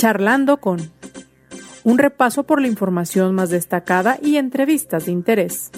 [0.00, 0.90] Charlando con
[1.84, 5.70] un repaso por la información más destacada y entrevistas de interés.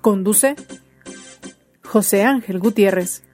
[0.00, 0.56] Conduce
[1.84, 3.24] José Ángel Gutiérrez.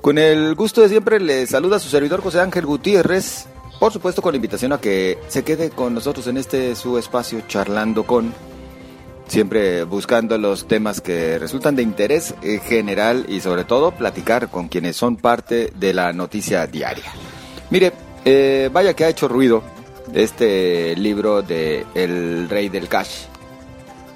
[0.00, 3.46] Con el gusto de siempre le saluda su servidor José Ángel Gutiérrez,
[3.78, 7.42] por supuesto con la invitación a que se quede con nosotros en este su espacio
[7.46, 8.34] charlando con
[9.30, 14.66] siempre buscando los temas que resultan de interés eh, general y sobre todo platicar con
[14.66, 17.12] quienes son parte de la noticia diaria.
[17.70, 17.92] Mire,
[18.24, 19.62] eh, vaya que ha hecho ruido
[20.12, 23.26] este libro de El Rey del Cash.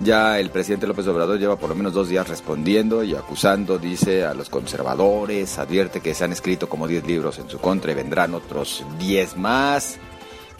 [0.01, 4.25] Ya el presidente López Obrador lleva por lo menos dos días respondiendo y acusando, dice,
[4.25, 7.95] a los conservadores, advierte que se han escrito como 10 libros en su contra y
[7.95, 9.98] vendrán otros 10 más,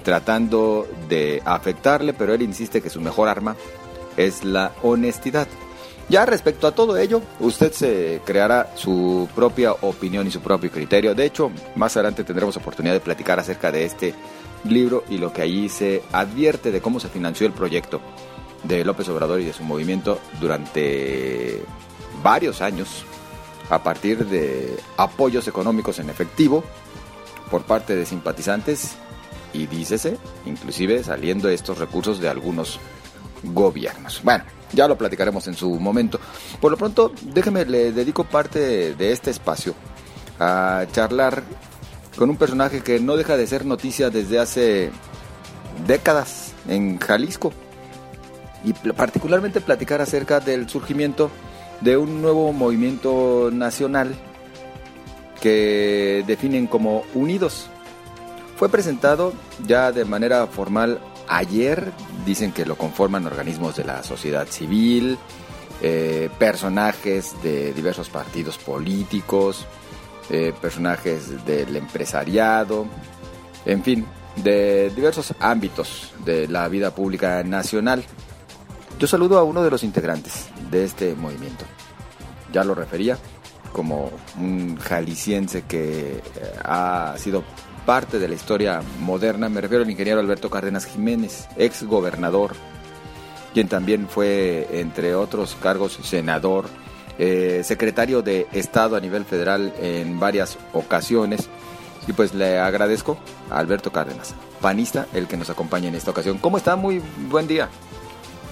[0.05, 3.57] tratando de afectarle, pero él insiste que su mejor arma
[4.17, 5.49] es la honestidad.
[6.09, 11.15] Ya respecto a todo ello, usted se creará su propia opinión y su propio criterio.
[11.15, 14.15] De hecho, más adelante tendremos oportunidad de platicar acerca de este
[14.65, 18.01] libro y lo que allí se advierte de cómo se financió el proyecto
[18.65, 21.63] de López Obrador y de su movimiento durante
[22.23, 23.05] varios años
[23.71, 26.65] a partir de apoyos económicos en efectivo
[27.51, 28.97] por parte de simpatizantes
[29.53, 32.79] y dícese, inclusive saliendo estos recursos de algunos
[33.45, 34.21] gobiernos.
[34.23, 36.19] Bueno, ya lo platicaremos en su momento.
[36.61, 39.75] Por lo pronto, déjeme, le dedico parte de este espacio
[40.39, 41.43] a charlar
[42.17, 44.91] con un personaje que no deja de ser noticia desde hace
[45.87, 47.53] décadas en Jalisco
[48.65, 51.31] y particularmente platicar acerca del surgimiento
[51.81, 54.15] de un nuevo movimiento nacional
[55.41, 57.67] que definen como Unidos.
[58.57, 59.35] Fue presentado
[59.67, 61.93] ya de manera formal ayer,
[62.25, 65.19] dicen que lo conforman organismos de la sociedad civil,
[65.83, 69.67] eh, personajes de diversos partidos políticos,
[70.31, 72.87] eh, personajes del empresariado,
[73.67, 78.05] en fin, de diversos ámbitos de la vida pública nacional.
[78.99, 81.65] Yo saludo a uno de los integrantes de este movimiento.
[82.53, 83.19] Ya lo refería
[83.73, 86.23] como un jalisciense que eh,
[86.65, 87.45] ha sido
[87.85, 89.49] parte de la historia moderna.
[89.49, 92.55] Me refiero al ingeniero Alberto Cárdenas Jiménez, ex gobernador,
[93.53, 96.67] quien también fue, entre otros cargos, senador,
[97.19, 101.49] eh, secretario de Estado a nivel federal en varias ocasiones.
[102.07, 103.17] Y pues le agradezco
[103.51, 106.39] a Alberto Cárdenas, panista, el que nos acompaña en esta ocasión.
[106.39, 106.77] ¿Cómo está?
[106.77, 107.69] Muy buen día.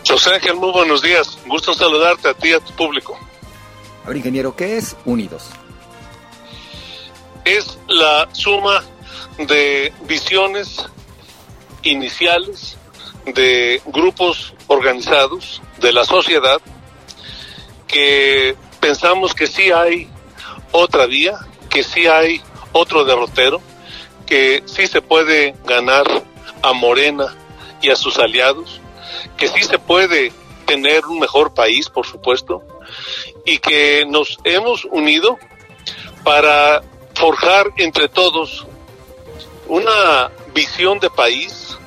[0.08, 1.38] José Ángel, muy buenos días.
[1.46, 3.18] Gusto saludarte a ti y a tu público.
[4.04, 5.50] A ver, ingeniero, ¿qué es Unidos?
[7.44, 8.82] Es la suma
[9.38, 10.86] de visiones
[11.82, 12.76] iniciales
[13.26, 16.60] de grupos organizados de la sociedad
[17.86, 20.08] que pensamos que sí hay
[20.72, 21.34] otra vía,
[21.68, 22.40] que sí hay
[22.72, 23.60] otro derrotero,
[24.26, 26.04] que sí se puede ganar
[26.62, 27.34] a Morena
[27.80, 28.80] y a sus aliados,
[29.36, 30.32] que sí se puede
[30.64, 32.62] tener un mejor país, por supuesto,
[33.44, 35.38] y que nos hemos unido
[36.24, 36.82] para
[37.14, 38.66] forjar entre todos
[39.72, 41.78] una visión de país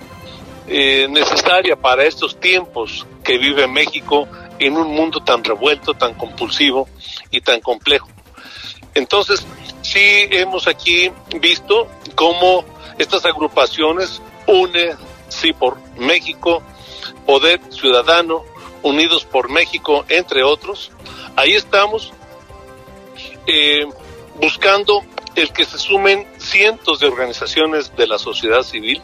[0.68, 6.90] eh, necesaria para estos tiempos que vive México en un mundo tan revuelto, tan compulsivo
[7.30, 8.08] y tan complejo.
[8.96, 9.46] Entonces,
[9.84, 10.00] sí
[10.32, 12.66] hemos aquí visto cómo
[12.98, 14.96] estas agrupaciones une,
[15.30, 16.64] sí, por México,
[17.28, 18.46] Poder Ciudadano,
[18.82, 20.92] Unidos por México, entre otros.
[21.36, 22.14] Ahí estamos
[23.46, 23.86] eh,
[24.42, 25.04] buscando
[25.36, 29.02] el que se sumen cientos de organizaciones de la sociedad civil,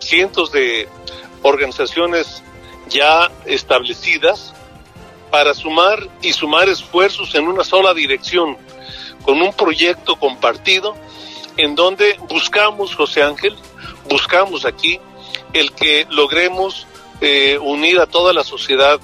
[0.00, 0.88] cientos de
[1.42, 2.42] organizaciones
[2.88, 4.54] ya establecidas
[5.30, 8.56] para sumar y sumar esfuerzos en una sola dirección,
[9.22, 10.96] con un proyecto compartido
[11.56, 13.56] en donde buscamos, José Ángel,
[14.08, 15.00] buscamos aquí
[15.52, 16.86] el que logremos
[17.20, 19.00] eh, unir a toda la sociedad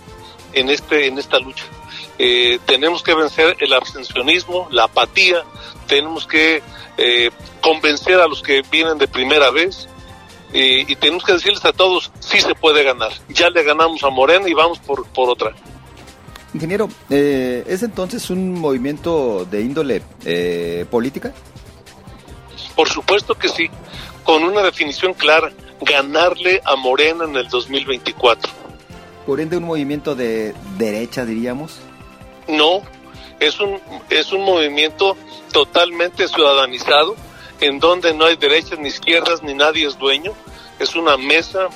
[0.52, 1.64] en, este, en esta lucha.
[2.18, 5.44] Eh, tenemos que vencer el abstencionismo, la apatía,
[5.86, 6.62] tenemos que
[6.96, 7.30] eh,
[7.60, 9.88] convencer a los que vienen de primera vez
[10.54, 13.10] y tenemos que decirles a todos, sí se puede ganar.
[13.30, 15.54] Ya le ganamos a Morena y vamos por, por otra.
[16.54, 21.32] Ingeniero, eh, ¿es entonces un movimiento de índole eh, política?
[22.76, 23.70] Por supuesto que sí,
[24.22, 25.50] con una definición clara,
[25.80, 28.52] ganarle a Morena en el 2024.
[29.26, 31.78] ¿Por ende un movimiento de derecha, diríamos?
[32.48, 32.82] No,
[33.46, 35.16] es un, es un movimiento
[35.52, 37.16] totalmente ciudadanizado,
[37.60, 40.32] en donde no hay derechas ni izquierdas, ni nadie es dueño.
[40.78, 41.68] Es una mesa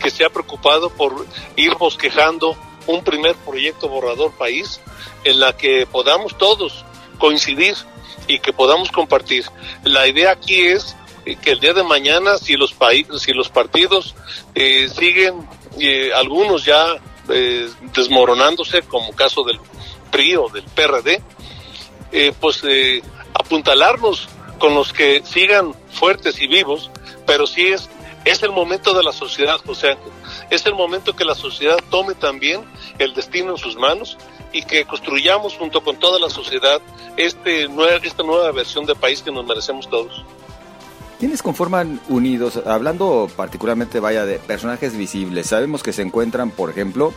[0.00, 1.26] que se ha preocupado por
[1.56, 4.80] ir bosquejando un primer proyecto borrador país
[5.22, 6.84] en la que podamos todos
[7.18, 7.76] coincidir
[8.26, 9.44] y que podamos compartir.
[9.84, 10.96] La idea aquí es
[11.40, 12.74] que el día de mañana, si los,
[13.20, 14.16] si los partidos
[14.56, 15.46] eh, siguen,
[15.78, 16.96] eh, algunos ya
[17.28, 19.60] eh, desmoronándose, como caso del
[20.12, 21.20] PRI o del PRD,
[22.38, 22.62] pues
[23.34, 24.28] apuntalarnos
[24.58, 26.90] con los que sigan fuertes y vivos,
[27.26, 27.90] pero sí es,
[28.24, 30.12] es el momento de la sociedad, José Ángel.
[30.50, 32.62] Es el momento que la sociedad tome también
[32.98, 34.16] el destino en sus manos
[34.52, 36.80] y que construyamos junto con toda la sociedad
[37.16, 37.68] este,
[38.04, 40.22] esta nueva versión de país que nos merecemos todos.
[41.18, 42.60] ¿Quiénes conforman Unidos?
[42.66, 45.48] Hablando particularmente, vaya, de personajes visibles.
[45.48, 47.12] Sabemos que se encuentran, por ejemplo,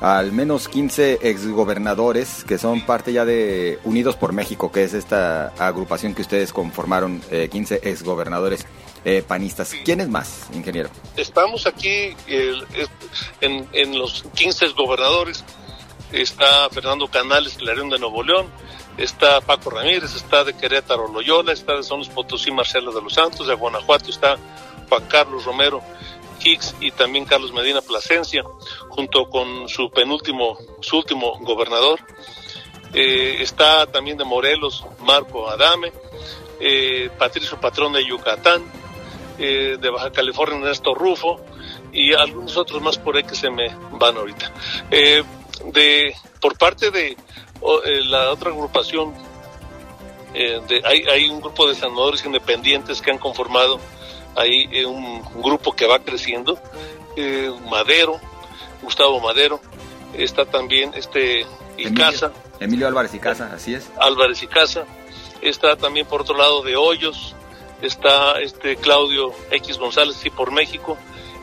[0.00, 5.48] al menos 15 exgobernadores que son parte ya de Unidos por México, que es esta
[5.58, 8.66] agrupación que ustedes conformaron, 15 eh, exgobernadores
[9.04, 9.74] eh, panistas.
[9.84, 10.90] ¿Quiénes más, ingeniero?
[11.16, 12.14] Estamos aquí
[13.40, 15.44] en, en, los 15 exgobernadores.
[16.12, 18.46] Está Fernando Canales, Clarión de Nuevo León,
[18.96, 23.46] está Paco Ramírez, está de Querétaro Loyola, está de Son Potosí Marcelo de los Santos,
[23.46, 24.36] de Guanajuato está
[24.88, 25.82] Juan Carlos Romero
[26.42, 28.44] Hicks y también Carlos Medina Plasencia,
[28.88, 32.00] junto con su penúltimo, su último gobernador.
[32.94, 35.92] Eh, está también de Morelos Marco Adame,
[36.60, 38.62] eh, Patricio Patrón de Yucatán,
[39.38, 41.40] eh, de Baja California Ernesto Rufo
[41.92, 44.52] y algunos otros más por ahí que se me van ahorita.
[44.90, 47.16] de por parte de
[48.04, 49.12] la otra agrupación,
[50.84, 53.80] hay, hay un grupo de senadores independientes que han conformado
[54.38, 56.58] hay eh, un grupo que va creciendo,
[57.16, 58.20] eh, Madero,
[58.82, 59.60] Gustavo Madero,
[60.14, 61.44] está también este
[61.76, 62.32] Icaza.
[62.60, 63.90] Emilio, Álvarez y Casa, así es.
[63.98, 64.84] Álvarez y Casa,
[65.42, 67.34] está también por otro lado de Hoyos,
[67.82, 70.96] está este Claudio X González, y por México.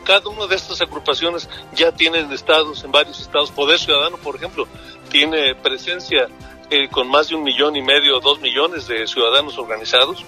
[0.04, 3.50] Cada una de estas agrupaciones ya tienen estados, en varios estados.
[3.50, 4.68] Poder Ciudadano, por ejemplo,
[5.10, 6.28] tiene presencia
[6.70, 10.24] eh, con más de un millón y medio, dos millones de ciudadanos organizados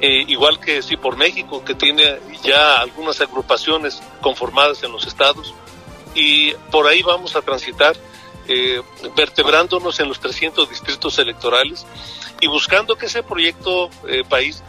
[0.00, 5.54] eh, igual que sí por México, que tiene ya algunas agrupaciones conformadas en los estados,
[6.14, 7.96] y por ahí vamos a transitar,
[8.48, 8.80] eh,
[9.14, 11.86] vertebrándonos en los 300 distritos electorales
[12.40, 14.64] y buscando que ese proyecto eh, país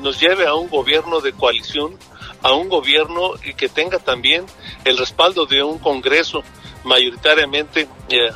[0.00, 1.98] nos lleve a un gobierno de coalición,
[2.42, 4.46] a un gobierno que tenga también
[4.84, 6.42] el respaldo de un Congreso
[6.84, 7.88] mayoritariamente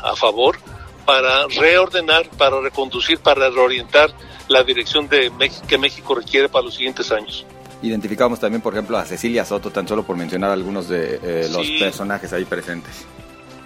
[0.02, 0.58] a favor
[1.04, 4.10] para reordenar, para reconducir, para reorientar
[4.48, 5.30] la dirección de
[5.66, 7.44] que México requiere para los siguientes años.
[7.82, 11.66] Identificamos también, por ejemplo, a Cecilia Soto, tan solo por mencionar algunos de eh, los
[11.80, 13.04] personajes ahí presentes.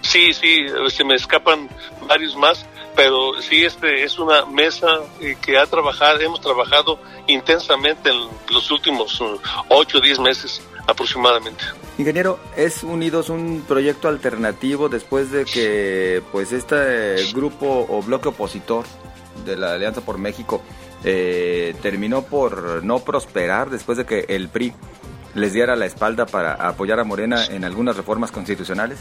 [0.01, 1.69] Sí, sí, se me escapan
[2.07, 4.87] varios más, pero sí, este es una mesa
[5.21, 8.17] eh, que ha trabajado, hemos trabajado intensamente en
[8.49, 9.21] los últimos
[9.69, 11.63] 8 o 10 meses aproximadamente.
[11.97, 18.85] Ingeniero, ¿es Unidos un proyecto alternativo después de que pues este grupo o bloque opositor
[19.45, 20.61] de la Alianza por México
[21.03, 24.73] eh, terminó por no prosperar después de que el PRI
[25.35, 28.97] les diera la espalda para apoyar a Morena en algunas reformas constitucionales?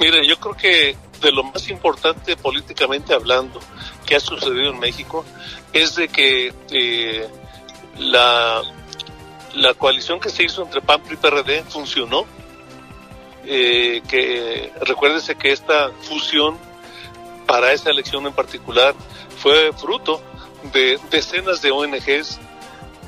[0.00, 3.60] Mire, yo creo que de lo más importante políticamente hablando
[4.06, 5.24] que ha sucedido en México
[5.72, 7.28] es de que eh,
[7.98, 8.62] la,
[9.54, 12.26] la coalición que se hizo entre PAN y PRD funcionó.
[13.50, 16.58] Eh, que recuérdese que esta fusión
[17.46, 18.94] para esa elección en particular
[19.38, 20.20] fue fruto
[20.72, 22.38] de decenas de ONGs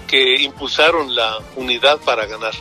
[0.06, 2.54] que impulsaron la unidad para ganar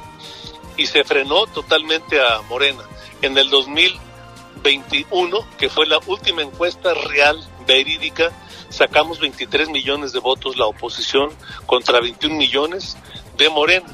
[0.75, 2.83] y se frenó totalmente a Morena.
[3.21, 8.31] En el 2021, que fue la última encuesta real, verídica,
[8.69, 11.31] sacamos 23 millones de votos la oposición
[11.65, 12.97] contra 21 millones
[13.39, 13.87] de Morena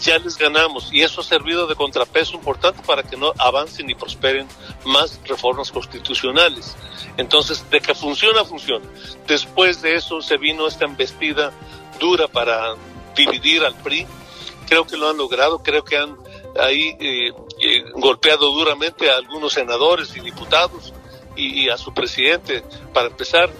[0.00, 3.94] ya les ganamos y eso ha servido de contrapeso importante para que no avancen y
[3.94, 4.46] prosperen
[4.84, 6.76] más reformas constitucionales.
[7.16, 8.86] Entonces, de que funciona, funciona.
[9.26, 11.52] Después de eso se vino esta embestida
[11.98, 12.74] dura para
[13.16, 14.06] dividir al PRI.
[14.68, 16.16] Creo que lo han logrado, creo que han
[16.58, 20.92] ahí eh, eh, golpeado duramente a algunos senadores y diputados
[21.36, 23.50] y a su presidente para empezar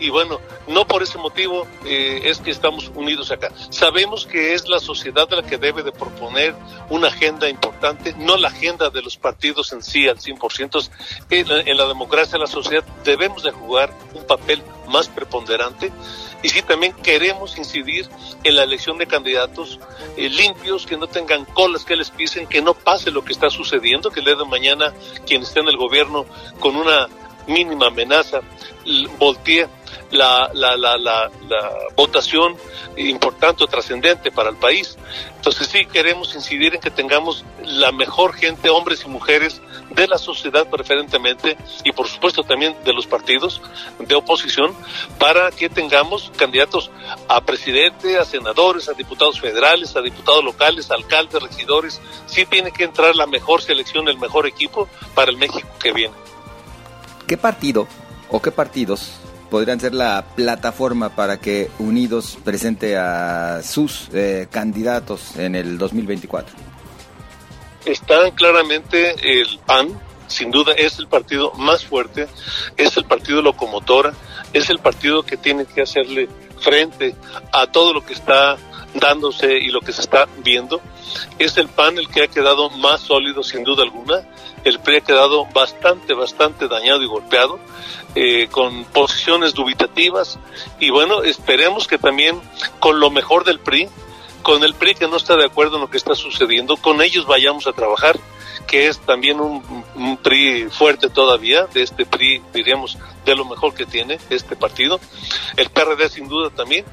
[0.00, 3.50] y bueno, no por ese motivo eh, es que estamos unidos acá.
[3.70, 6.54] Sabemos que es la sociedad la que debe de proponer
[6.90, 10.90] una agenda importante, no la agenda de los partidos en sí al 100%.
[11.30, 15.92] En, en la democracia, la sociedad debemos de jugar un papel más preponderante
[16.44, 18.06] y sí también queremos incidir
[18.42, 19.80] en la elección de candidatos
[20.18, 23.48] eh, limpios, que no tengan colas que les pisen, que no pase lo que está
[23.48, 24.92] sucediendo, que el día de mañana
[25.26, 26.26] quien esté en el gobierno
[26.60, 27.08] con una
[27.46, 28.40] mínima amenaza
[29.18, 29.66] voltee
[30.10, 31.30] la, la, la, la,
[31.96, 32.56] votación
[32.96, 34.96] importante o trascendente para el país.
[35.36, 39.60] Entonces sí queremos incidir en que tengamos la mejor gente, hombres y mujeres
[39.90, 43.60] de la sociedad preferentemente y por supuesto también de los partidos
[43.98, 44.74] de oposición
[45.18, 46.90] para que tengamos candidatos
[47.28, 52.00] a presidente, a senadores, a diputados federales, a diputados locales, a alcaldes, regidores.
[52.26, 56.14] Sí tiene que entrar la mejor selección, el mejor equipo para el México que viene.
[57.26, 57.88] ¿Qué partido
[58.28, 59.12] o qué partidos
[59.50, 66.54] podrían ser la plataforma para que Unidos presente a sus eh, candidatos en el 2024?
[67.86, 69.88] Están claramente el PAN,
[70.26, 72.26] sin duda es el partido más fuerte,
[72.76, 74.12] es el partido locomotora,
[74.52, 76.28] es el partido que tiene que hacerle
[76.60, 77.14] frente
[77.52, 78.56] a todo lo que está
[78.94, 80.80] dándose y lo que se está viendo.
[81.38, 84.26] Es el PAN el que ha quedado más sólido sin duda alguna.
[84.64, 87.58] El PRI ha quedado bastante, bastante dañado y golpeado,
[88.14, 90.38] eh, con posiciones dubitativas.
[90.80, 92.40] Y bueno, esperemos que también
[92.80, 93.88] con lo mejor del PRI,
[94.42, 97.26] con el PRI que no está de acuerdo en lo que está sucediendo, con ellos
[97.26, 98.18] vayamos a trabajar,
[98.66, 103.86] que es también un, PRI fuerte todavía, de este PRI, diríamos, de lo mejor que
[103.86, 105.00] tiene este partido.
[105.56, 106.84] El PRD sin duda también.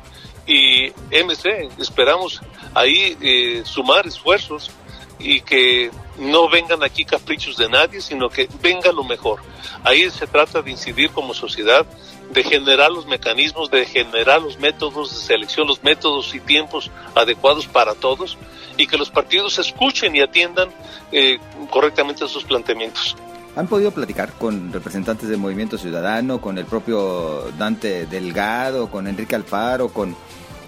[0.47, 2.41] Y MC, esperamos
[2.73, 4.71] ahí eh, sumar esfuerzos
[5.19, 9.41] y que no vengan aquí caprichos de nadie, sino que venga lo mejor.
[9.83, 11.85] Ahí se trata de incidir como sociedad,
[12.31, 17.67] de generar los mecanismos, de generar los métodos de selección, los métodos y tiempos adecuados
[17.67, 18.37] para todos
[18.77, 20.69] y que los partidos escuchen y atiendan
[21.11, 23.15] eh, correctamente esos planteamientos.
[23.55, 29.35] ¿Han podido platicar con representantes del Movimiento Ciudadano, con el propio Dante Delgado, con Enrique
[29.35, 30.15] Alfaro, con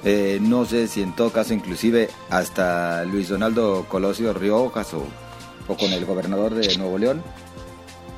[0.04, 5.08] eh, no sé si en todo caso inclusive hasta Luis Donaldo Colosio Riojas o,
[5.76, 7.24] con el gobernador de Nuevo León?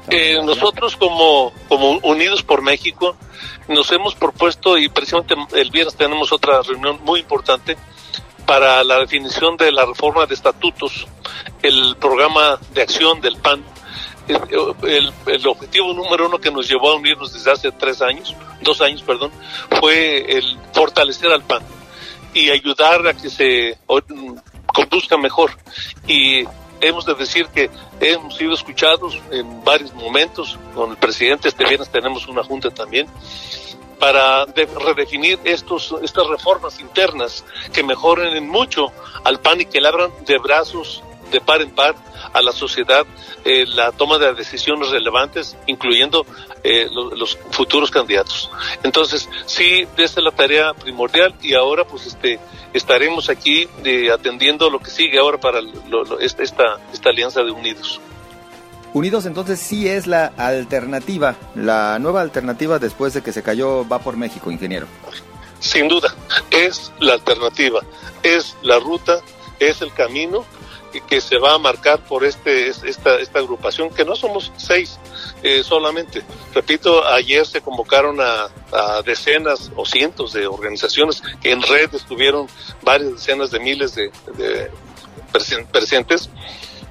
[0.09, 3.15] Eh, nosotros como, como Unidos por México
[3.67, 7.77] nos hemos propuesto y precisamente el viernes tenemos otra reunión muy importante
[8.45, 11.07] para la definición de la reforma de estatutos,
[11.61, 13.63] el programa de acción del PAN.
[14.27, 19.01] El, objetivo número uno que nos llevó a unirnos desde hace tres años, dos años,
[19.03, 19.31] perdón,
[19.79, 21.63] fue el fortalecer al PAN
[22.33, 23.77] y ayudar a que se
[24.67, 25.51] conduzca mejor.
[26.07, 26.45] Y
[26.81, 31.47] hemos de decir que hemos sido escuchados en varios momentos con el presidente.
[31.47, 33.07] Este viernes tenemos una junta también
[33.99, 38.91] para redefinir estos, estas reformas internas que mejoren en mucho
[39.23, 41.01] al PAN y que le abran de brazos
[41.31, 41.95] de par en par
[42.33, 43.05] a la sociedad
[43.43, 46.25] eh, la toma de decisiones relevantes, incluyendo
[46.63, 48.49] eh, los, futuros candidatos.
[48.83, 52.39] Entonces, sí, esa es la tarea primordial y ahora pues este
[52.73, 55.59] estaremos aquí de, atendiendo lo que sigue ahora para
[56.19, 58.01] esta, esta alianza de Unidos.
[58.93, 63.99] Unidos entonces sí es la alternativa, la nueva alternativa después de que se cayó Va
[63.99, 64.87] por México, ingeniero.
[65.59, 66.15] Sin duda,
[66.49, 67.81] es la alternativa,
[68.23, 69.19] es la ruta,
[69.59, 70.45] es el camino
[71.01, 74.99] que se va a marcar por este esta, esta agrupación, que no somos seis
[75.43, 76.23] eh, solamente.
[76.53, 78.49] Repito, ayer se convocaron a,
[79.05, 82.47] decenas o cientos de organizaciones que en red estuvieron
[82.81, 84.11] varias decenas de miles de,
[85.71, 86.29] presentes.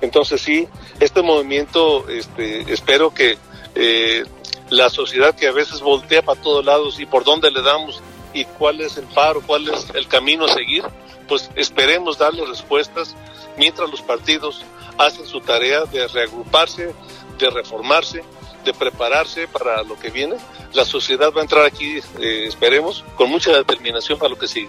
[0.01, 0.69] Entonces sí,
[1.01, 3.37] este movimiento, este, espero que
[3.75, 4.25] eh,
[4.71, 8.45] la sociedad que a veces voltea para todos lados y por dónde le damos y
[8.45, 10.85] cuál es el paro, cuál es el camino a seguir,
[11.29, 13.15] pues esperemos darle respuestas
[13.57, 14.63] mientras los partidos
[14.99, 16.95] hacen su tarea de reagruparse,
[17.39, 18.23] de reformarse,
[18.65, 20.37] de prepararse para lo que viene.
[20.73, 24.69] La sociedad va a entrar aquí, eh, esperemos, con mucha determinación para lo que sigue.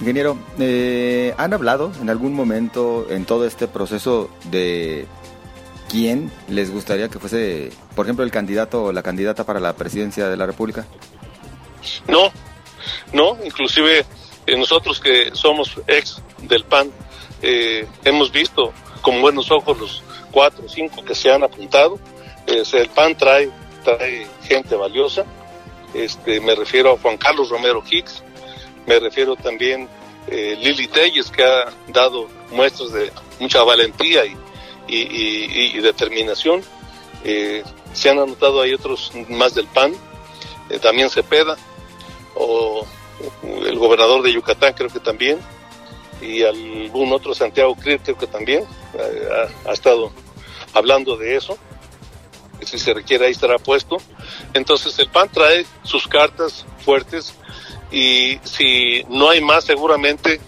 [0.00, 5.06] Ingeniero, eh, ¿han hablado en algún momento en todo este proceso de
[5.88, 10.28] quién les gustaría que fuese, por ejemplo, el candidato o la candidata para la presidencia
[10.28, 10.86] de la República?
[12.08, 12.30] No,
[13.12, 14.04] no, inclusive
[14.46, 16.90] eh, nosotros que somos ex del PAN,
[17.42, 21.98] eh, hemos visto con buenos ojos los cuatro o cinco que se han apuntado.
[22.46, 23.50] el PAN trae,
[23.84, 25.24] trae gente valiosa.
[25.94, 28.22] Este, me refiero a Juan Carlos Romero Hicks,
[28.86, 29.88] me refiero también
[30.28, 34.36] eh, Lili Telles, que ha dado muestras de mucha valentía y,
[34.88, 36.62] y, determinación.
[37.24, 37.62] Eh,
[37.92, 39.94] se han anotado ahí otros más del PAN,
[40.70, 41.56] eh, también Cepeda,
[42.34, 42.86] o
[43.42, 45.38] el gobernador de Yucatán creo que también,
[46.20, 50.12] y algún otro Santiago creo que también eh, ha, estado
[50.72, 51.58] hablando de eso.
[52.62, 53.98] Si se requiere ahí estará puesto.
[54.54, 57.34] Entonces el PAN trae sus cartas fuertes
[57.90, 60.40] y si no hay más seguramente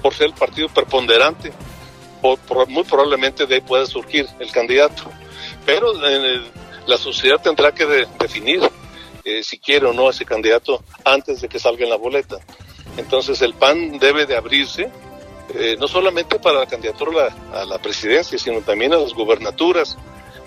[0.00, 1.52] por ser el partido preponderante
[2.68, 5.10] muy probablemente de ahí pueda surgir el candidato
[5.66, 5.92] pero
[6.86, 8.60] la sociedad tendrá que definir
[9.24, 12.38] eh, si quiere o no ese candidato antes de que salga en la boleta.
[13.00, 14.90] Entonces el PAN debe de abrirse,
[15.54, 19.96] eh, no solamente para la candidatura a la, presidencia, sino también a las gubernaturas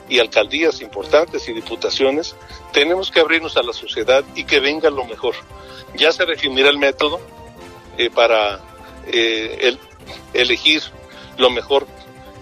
[0.08, 2.36] y alcaldías importantes y diputaciones.
[2.72, 5.34] Tenemos que abrirnos a la sociedad y que venga lo mejor.
[5.96, 7.20] Ya se definirá el método
[7.98, 8.60] eh, para
[9.08, 9.80] el,
[10.34, 10.84] elegir
[11.38, 11.88] lo mejor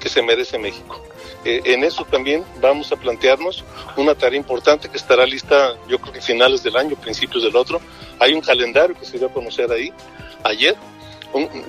[0.01, 1.01] que se merece México.
[1.43, 3.63] Eh, en eso también vamos a plantearnos
[3.97, 7.81] una tarea importante que estará lista, yo creo que finales del año, principios del otro.
[8.19, 9.91] Hay un calendario que se dio a conocer ahí
[10.43, 10.75] ayer,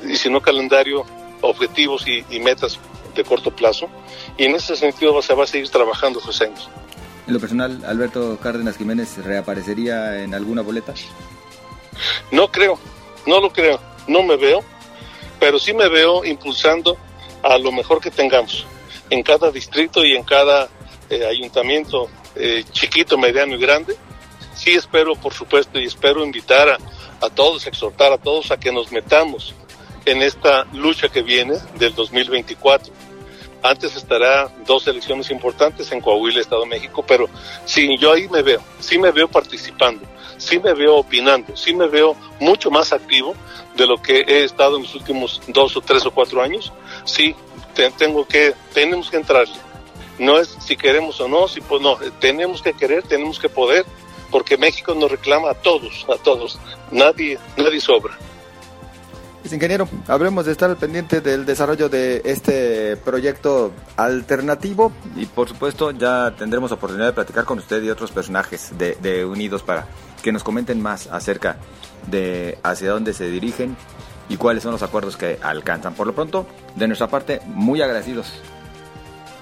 [0.07, 1.05] y si no calendario,
[1.41, 2.79] objetivos y, metas
[3.15, 3.89] de corto plazo.
[4.37, 6.69] Y en ese sentido se va a seguir trabajando José años.
[7.27, 10.93] En lo personal, Alberto Cárdenas Jiménez reaparecería en alguna boleta?
[12.31, 12.79] No creo,
[13.27, 14.63] no lo creo, no me veo,
[15.39, 16.97] pero sí me veo impulsando
[17.43, 18.67] a lo mejor que tengamos
[19.13, 20.71] en cada distrito y en cada
[21.11, 23.95] eh, ayuntamiento eh, chiquito, mediano y grande.
[24.55, 26.79] Sí espero, por supuesto, y espero invitar a,
[27.21, 29.55] a todos, exhortar a todos a que nos metamos
[30.07, 32.91] en esta lucha que viene del 2024.
[33.63, 37.29] Antes estará dos elecciones importantes en Coahuila, Estado de México, pero
[37.67, 40.07] sí, yo ahí me veo, sí me veo participando,
[40.39, 43.35] sí me veo opinando, sí me veo mucho más activo
[43.77, 46.73] de lo que he estado en los últimos dos o tres o cuatro años.
[47.05, 47.37] Sí,
[47.73, 49.55] tengo que, tenemos que entrarle.
[50.19, 53.85] No es si queremos o no, si pues no, tenemos que querer, tenemos que poder,
[54.31, 56.59] porque México nos reclama a todos, a todos.
[56.91, 58.17] Nadie, nadie sobra.
[59.43, 65.49] Pues, ingeniero, habremos de estar al pendiente del desarrollo de este proyecto alternativo y por
[65.49, 69.89] supuesto ya tendremos oportunidad de platicar con usted y otros personajes de, de Unidos para
[70.23, 71.57] que nos comenten más acerca
[72.07, 73.77] de hacia dónde se dirigen
[74.29, 75.95] y cuáles son los acuerdos que alcanzan.
[75.95, 78.33] Por lo pronto, de nuestra parte, muy agradecidos.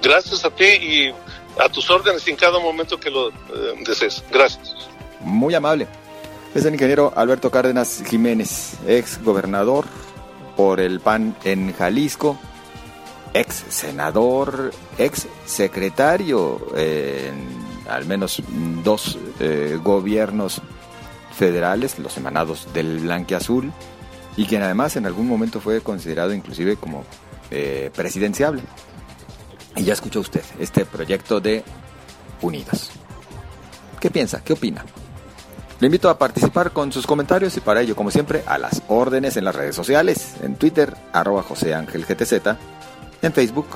[0.02, 1.14] Gracias a ti y
[1.58, 3.32] a tus órdenes en cada momento que lo eh,
[3.86, 4.24] desees.
[4.30, 4.74] Gracias.
[5.20, 5.86] Muy amable.
[6.54, 9.84] Es el ingeniero Alberto Cárdenas Jiménez, ex gobernador
[10.56, 12.38] por el PAN en Jalisco,
[13.34, 18.42] ex senador, ex secretario en al menos
[18.84, 20.60] dos eh, gobiernos
[21.36, 23.72] federales, los emanados del Blanquiazul,
[24.36, 27.04] y quien además en algún momento fue considerado inclusive como
[27.50, 28.62] eh, presidenciable.
[29.76, 31.64] Y ya escuchó usted este proyecto de
[32.42, 32.90] Unidos.
[34.00, 34.42] ¿Qué piensa?
[34.42, 34.84] ¿Qué opina?
[35.78, 39.36] Le invito a participar con sus comentarios y para ello, como siempre, a las órdenes
[39.36, 42.56] en las redes sociales, en Twitter, arroba José Ángel GTZ,
[43.22, 43.66] en Facebook,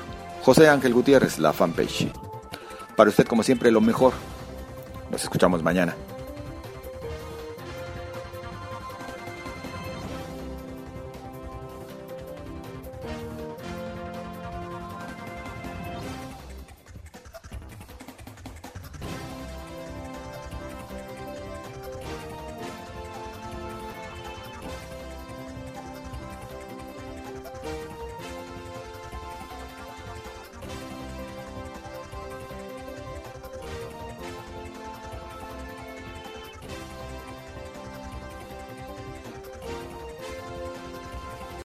[0.43, 2.11] José Ángel Gutiérrez, la fanpage.
[2.97, 4.13] Para usted, como siempre, lo mejor.
[5.11, 5.95] Nos escuchamos mañana.